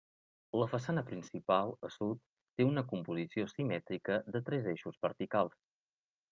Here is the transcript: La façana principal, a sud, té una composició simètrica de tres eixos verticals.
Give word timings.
La 0.61 0.67
façana 0.69 1.03
principal, 1.09 1.73
a 1.89 1.91
sud, 1.97 2.23
té 2.61 2.67
una 2.71 2.85
composició 2.95 3.47
simètrica 3.55 4.21
de 4.37 4.45
tres 4.51 4.69
eixos 4.75 5.01
verticals. 5.09 5.65